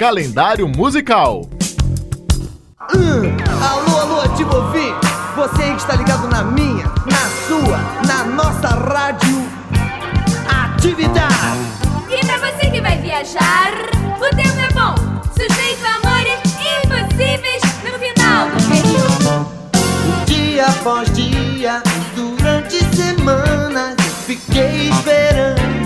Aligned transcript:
calendário 0.00 0.66
musical. 0.66 1.42
Hum, 2.96 3.36
alô, 3.62 3.98
alô, 3.98 4.20
ativo 4.22 4.56
ouvinte, 4.56 4.96
você 5.36 5.62
aí 5.62 5.74
que 5.74 5.76
está 5.76 5.94
ligado 5.94 6.26
na 6.26 6.42
minha, 6.42 6.86
na 7.04 7.28
sua, 7.46 7.76
na 8.06 8.24
nossa 8.24 8.68
rádio 8.68 9.46
Atividade. 10.48 11.34
E 12.08 12.24
pra 12.24 12.38
você 12.38 12.70
que 12.70 12.80
vai 12.80 12.96
viajar, 12.96 13.74
o 14.16 14.34
tempo 14.34 14.58
é 14.58 14.72
bom, 14.72 14.94
sujeito 15.34 15.84
a 15.84 15.96
amores 15.96 16.40
impossíveis 16.82 17.62
no 17.84 17.98
final 17.98 18.48
do 18.48 18.62
período. 18.70 19.50
Dia 20.24 20.64
após 20.64 21.12
dia, 21.12 21.82
durante 22.16 22.78
semanas, 22.96 23.96
eu 23.98 24.14
fiquei 24.24 24.88
esperando 24.88 25.79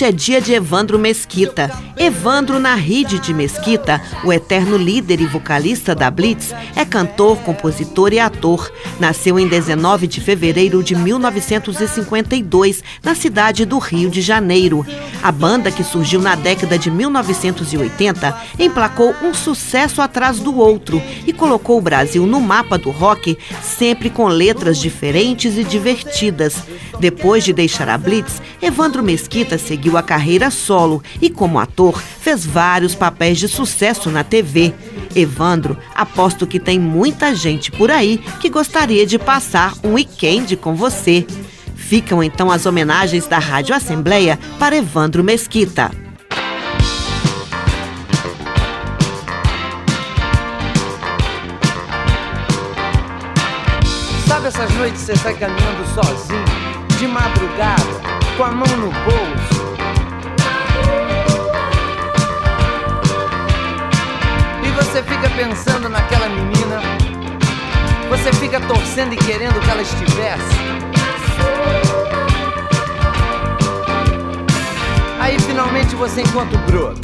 Hoje 0.00 0.08
é 0.08 0.12
dia 0.12 0.40
de 0.40 0.54
Evandro 0.54 0.98
Mesquita. 0.98 1.70
Evandro 1.94 2.58
Narride 2.58 3.18
de 3.18 3.34
Mesquita, 3.34 4.00
o 4.24 4.32
eterno 4.32 4.78
líder 4.78 5.20
e 5.20 5.26
vocalista 5.26 5.94
da 5.94 6.10
Blitz, 6.10 6.54
é 6.74 6.86
cantor, 6.86 7.36
compositor 7.40 8.10
e 8.14 8.18
ator. 8.18 8.72
Nasceu 8.98 9.38
em 9.38 9.46
19 9.46 10.06
de 10.06 10.18
fevereiro 10.22 10.82
de 10.82 10.94
1952, 10.94 12.82
na 13.04 13.14
cidade 13.14 13.66
do 13.66 13.76
Rio 13.76 14.08
de 14.08 14.22
Janeiro. 14.22 14.86
A 15.22 15.30
banda, 15.30 15.70
que 15.70 15.84
surgiu 15.84 16.18
na 16.18 16.34
década 16.34 16.78
de 16.78 16.90
1980, 16.90 18.34
emplacou 18.58 19.14
um 19.22 19.34
sucesso 19.34 20.00
atrás 20.00 20.40
do 20.40 20.56
outro 20.56 21.02
e 21.26 21.32
colocou 21.34 21.76
o 21.76 21.82
Brasil 21.82 22.24
no 22.26 22.40
mapa 22.40 22.78
do 22.78 22.88
rock, 22.90 23.36
sempre 23.62 24.08
com 24.08 24.28
letras 24.28 24.78
diferentes 24.78 25.58
e 25.58 25.64
divertidas. 25.64 26.56
Depois 27.00 27.42
de 27.42 27.54
deixar 27.54 27.88
a 27.88 27.96
Blitz, 27.96 28.42
Evandro 28.60 29.02
Mesquita 29.02 29.56
seguiu 29.56 29.96
a 29.96 30.02
carreira 30.02 30.50
solo 30.50 31.02
e, 31.20 31.30
como 31.30 31.58
ator, 31.58 31.98
fez 31.98 32.44
vários 32.44 32.94
papéis 32.94 33.38
de 33.38 33.48
sucesso 33.48 34.10
na 34.10 34.22
TV. 34.22 34.74
Evandro, 35.16 35.78
aposto 35.94 36.46
que 36.46 36.60
tem 36.60 36.78
muita 36.78 37.34
gente 37.34 37.72
por 37.72 37.90
aí 37.90 38.18
que 38.38 38.50
gostaria 38.50 39.06
de 39.06 39.18
passar 39.18 39.72
um 39.82 39.94
weekend 39.94 40.54
com 40.56 40.74
você. 40.74 41.26
Ficam 41.74 42.22
então 42.22 42.50
as 42.50 42.66
homenagens 42.66 43.26
da 43.26 43.38
Rádio 43.38 43.74
Assembleia 43.74 44.38
para 44.58 44.76
Evandro 44.76 45.24
Mesquita. 45.24 45.90
Sabe 54.30 54.46
essas 54.46 54.72
noites 54.74 55.00
você 55.00 55.16
sai 55.16 55.34
caminhando 55.34 55.84
sozinho, 55.92 56.44
de 57.00 57.08
madrugada, 57.08 57.82
com 58.36 58.44
a 58.44 58.50
mão 58.50 58.76
no 58.76 58.90
bolso? 58.90 59.70
E 64.62 64.70
você 64.72 65.02
fica 65.04 65.30
pensando 65.30 65.88
naquela 65.88 66.28
menina, 66.28 66.82
você 68.10 68.30
fica 68.34 68.60
torcendo 68.60 69.14
e 69.14 69.16
querendo 69.16 69.58
que 69.60 69.70
ela 69.70 69.80
estivesse. 69.80 70.60
Aí 75.18 75.40
finalmente 75.40 75.96
você 75.96 76.20
encontra 76.20 76.54
o 76.58 76.60
broto. 76.70 77.00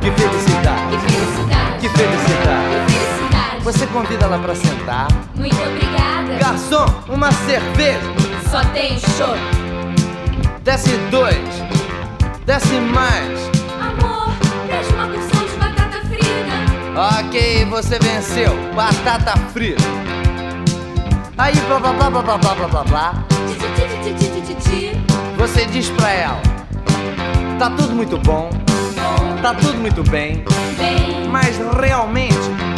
Que 0.00 0.10
felicidade, 0.10 0.88
Que 0.90 1.12
felicidade, 1.12 1.78
que 1.80 1.88
felicidade. 1.90 2.80
que 2.80 2.88
felicidade. 2.98 3.21
Você 3.62 3.86
convida 3.86 4.24
ela 4.24 4.38
pra 4.38 4.56
sentar. 4.56 5.06
Muito 5.36 5.56
obrigada. 5.56 6.34
Garçom, 6.38 6.84
uma 7.08 7.30
cerveja. 7.30 8.00
Só 8.50 8.60
tem 8.72 8.98
show. 8.98 9.36
Desce 10.64 10.90
dois. 11.10 11.38
Desce 12.44 12.74
mais. 12.74 13.38
Amor, 13.80 14.34
traz 14.66 14.88
uma 14.90 15.06
porção 15.06 15.44
de 15.44 15.56
batata 15.56 16.00
frita. 16.06 17.20
Ok, 17.28 17.64
você 17.66 17.98
venceu. 18.00 18.52
Batata 18.74 19.36
frita. 19.52 19.82
Aí, 21.38 21.54
blá 21.68 21.78
blá 21.78 21.92
blá 21.92 22.10
blá 22.10 22.22
blá 22.22 22.38
blá 22.38 22.66
blá 22.68 22.84
blá. 22.84 23.24
Você 25.38 25.66
diz 25.66 25.88
pra 25.90 26.10
ela: 26.10 26.42
Tá 27.60 27.70
tudo 27.70 27.94
muito 27.94 28.18
bom. 28.18 28.50
Tá 29.40 29.54
tudo 29.54 29.78
muito. 29.78 30.02
Bem, 30.10 30.44
Mas 31.30 31.56
realmente. 31.80 32.71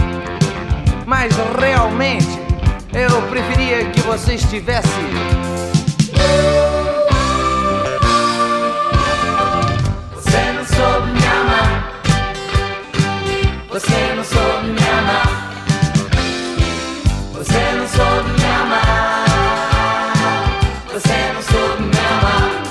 Mas 1.06 1.34
realmente. 1.58 2.44
Eu 2.92 3.22
preferia 3.22 3.84
que 3.90 4.00
você 4.02 4.34
estivesse. 4.34 4.88
Você 10.14 10.52
não 10.52 10.64
soube 10.64 11.10
me 11.10 11.26
amar. 11.26 11.92
Você 13.68 14.14
não 14.14 14.24
soube 14.24 14.68
me 14.68 14.88
amar. 14.98 15.56
Você 17.32 17.72
não 17.76 17.88
soube 17.88 18.30
me 18.30 18.46
amar. 18.62 19.24
Você 20.92 21.32
não 21.34 21.42
soube 21.42 21.82
me 21.82 21.98
amar. 21.98 22.62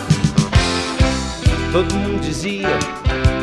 Todo 1.73 1.93
mundo 1.95 2.21
dizia 2.21 2.69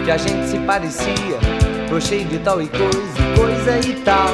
que 0.04 0.10
a 0.10 0.16
gente 0.16 0.48
se 0.48 0.58
parecia. 0.60 1.59
Cheio 1.98 2.24
de 2.24 2.38
tal 2.38 2.62
e 2.62 2.66
coisa, 2.66 2.98
e 3.18 3.38
coisa 3.38 3.78
e 3.86 3.92
tal. 4.00 4.30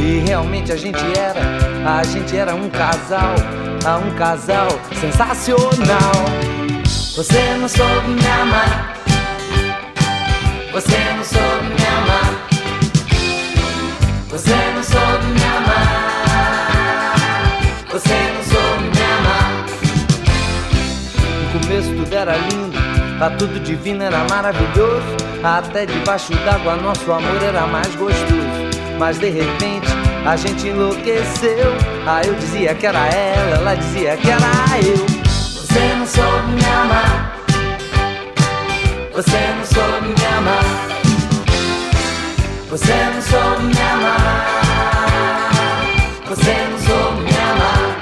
E 0.00 0.18
realmente 0.26 0.72
a 0.72 0.76
gente 0.76 0.98
era, 1.16 1.40
a 1.98 2.02
gente 2.02 2.36
era 2.36 2.54
um 2.54 2.68
casal, 2.68 3.34
ah, 3.84 3.98
um 3.98 4.12
casal 4.16 4.68
sensacional. 5.00 6.12
Você 7.14 7.56
não 7.60 7.68
soube 7.68 8.08
me 8.08 8.26
amar. 8.26 8.96
Você 10.72 10.98
não 11.16 11.24
soube 11.24 11.66
me 11.68 11.86
amar. 11.86 12.48
Você 14.28 14.56
não 14.74 14.82
soube 14.82 15.26
me 15.26 15.44
amar. 15.44 17.14
Você 17.92 18.14
não 18.34 18.42
soube 18.42 18.84
me 18.84 19.02
amar. 19.18 19.64
No 21.44 21.60
começo 21.60 21.94
tudo 21.94 22.12
era 22.12 22.36
lindo, 22.36 22.76
tá 23.20 23.30
tudo 23.30 23.60
divino, 23.60 24.02
era 24.02 24.26
maravilhoso. 24.28 25.35
Até 25.46 25.86
debaixo 25.86 26.34
d'água 26.44 26.74
nosso 26.74 27.12
amor 27.12 27.40
era 27.40 27.68
mais 27.68 27.94
gostoso. 27.94 28.34
Mas 28.98 29.16
de 29.16 29.30
repente 29.30 29.86
a 30.26 30.34
gente 30.34 30.66
enlouqueceu. 30.66 31.72
Ah, 32.04 32.20
eu 32.24 32.34
dizia 32.34 32.74
que 32.74 32.84
era 32.84 33.06
ela, 33.06 33.56
ela 33.58 33.74
dizia 33.76 34.16
que 34.16 34.28
era 34.28 34.42
eu. 34.84 35.06
Você 35.06 35.94
não 35.96 36.04
soube 36.04 36.50
me 36.50 36.64
amar. 36.64 37.36
Você 39.14 39.38
não 39.56 39.64
soube 39.64 40.08
me 40.08 40.26
amar. 40.36 40.64
Você 42.68 42.92
não 43.14 43.22
soube 43.22 43.62
me 43.66 43.80
amar. 43.80 44.46
Você 46.28 46.56
não 46.72 46.78
soube 46.80 47.22
me 47.22 47.30
amar. 47.38 47.96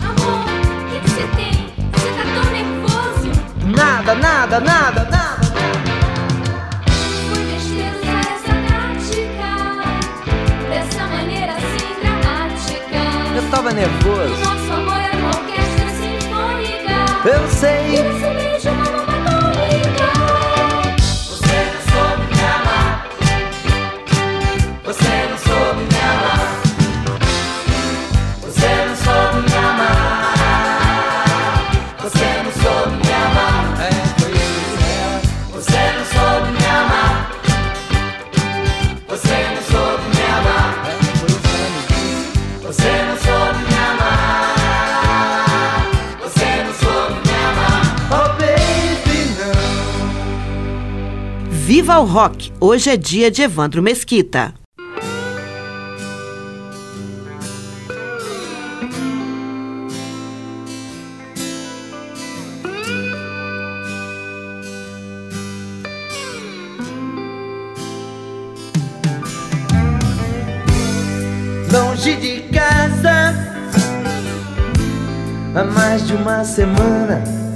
amor, 0.00 0.40
o 0.40 0.90
que 0.90 1.00
que 1.00 1.10
você 1.10 1.28
tem? 1.36 1.74
Você 1.92 2.08
tá 2.16 2.24
tão 2.34 2.46
nervoso. 2.52 3.30
Nada, 3.76 4.14
nada, 4.14 4.60
nada, 4.60 5.07
nervoso. 13.78 14.40
nosso 14.40 14.72
amor 14.72 15.00
era 15.00 15.16
uma 15.16 15.28
orquestra 15.28 15.88
sinfônica. 15.90 17.28
Eu 17.28 17.48
sei. 17.48 18.77
Viva 51.68 51.98
o 51.98 52.06
rock! 52.06 52.50
Hoje 52.58 52.88
é 52.88 52.96
dia 52.96 53.30
de 53.30 53.42
Evandro 53.42 53.82
Mesquita. 53.82 54.54
longe 71.70 72.16
de 72.16 72.48
casa 72.48 73.34
há 75.54 75.64
mais 75.64 76.06
de 76.06 76.14
uma 76.14 76.42
semana. 76.44 77.47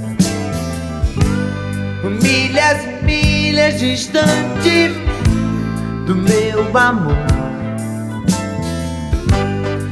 Milhas 2.03 2.83
e 2.83 3.05
milhas 3.05 3.79
distante 3.79 4.91
do 6.05 6.13
meu 6.15 6.77
amor. 6.77 7.15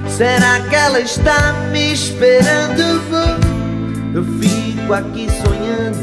Será 0.10 0.60
que 0.69 0.75
ela 0.75 1.00
está 1.00 1.54
me 1.72 1.94
esperando? 1.94 2.81
Eu 4.13 4.25
fico 4.42 4.94
aqui 4.94 5.30
sonhando, 5.30 5.98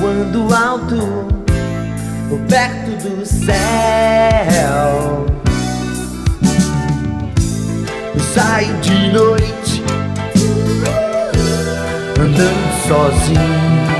voando 0.00 0.54
alto, 0.54 1.28
perto 2.48 2.90
do 3.08 3.24
céu. 3.24 3.54
Eu 8.12 8.20
saio 8.34 8.76
de 8.78 9.12
noite, 9.12 9.84
andando 12.18 12.70
sozinho. 12.88 13.99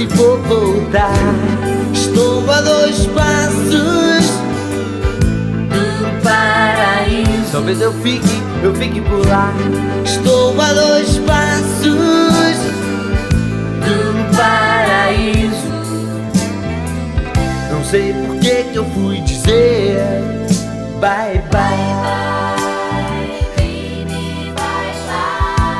Se 0.00 0.06
vou 0.06 0.38
voltar. 0.44 1.12
Estou 1.92 2.50
a 2.50 2.62
dois 2.62 3.04
passos 3.08 4.30
do 5.68 6.22
paraíso. 6.22 7.52
Talvez 7.52 7.82
eu 7.82 7.92
fique, 8.00 8.42
eu 8.62 8.74
fique 8.76 9.02
por 9.02 9.26
lá. 9.28 9.52
Estou 10.02 10.58
a 10.58 10.72
dois 10.72 11.18
passos 11.18 12.56
do 13.84 14.36
paraíso. 14.38 15.68
Não 17.70 17.84
sei 17.84 18.14
por 18.14 18.38
que 18.38 18.64
que 18.72 18.76
eu 18.76 18.86
fui 18.94 19.20
dizer 19.20 20.00
bye 20.98 21.42
bye. 21.52 22.40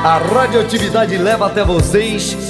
A 0.04 0.18
radioatividade 0.18 1.16
leva 1.16 1.46
até 1.46 1.64
vocês 1.64 2.49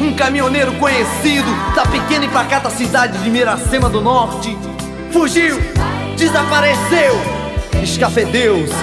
um 0.00 0.12
caminhoneiro 0.14 0.72
conhecido 0.74 1.48
da 1.74 1.86
pequena 1.86 2.24
e 2.24 2.28
pacata 2.28 2.70
cidade 2.70 3.18
de 3.18 3.30
Miracema 3.30 3.88
do 3.88 4.00
Norte, 4.00 4.56
fugiu, 5.12 5.58
desapareceu, 6.16 7.14
escafedeu-se. 7.82 8.74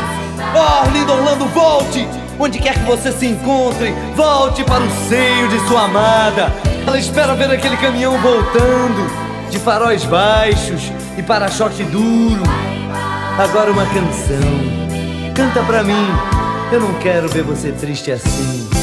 Oh, 0.56 0.86
Arlindo 0.86 1.14
Orlando, 1.14 1.46
volte! 1.48 2.08
Onde 2.40 2.60
quer 2.60 2.74
que 2.74 2.86
você 2.86 3.12
se 3.12 3.28
encontre, 3.28 3.94
volte 4.16 4.64
para 4.64 4.84
o 4.84 4.90
seio 5.08 5.48
de 5.50 5.60
sua 5.68 5.84
amada. 5.84 6.52
Ela 6.86 6.98
espera 6.98 7.36
ver 7.36 7.52
aquele 7.52 7.78
caminhão 7.78 8.18
voltando, 8.18 9.10
de 9.50 9.60
faróis 9.60 10.04
baixos 10.04 10.92
e 11.18 11.22
para-choque 11.22 11.84
duro. 11.84 12.44
Agora 13.38 13.72
uma 13.72 13.86
canção. 13.86 14.84
Canta 15.36 15.62
pra 15.64 15.84
mim, 15.84 16.08
eu 16.72 16.80
não 16.80 16.94
quero 16.96 17.30
ver 17.30 17.44
você 17.44 17.72
triste 17.72 18.12
assim. 18.12 18.83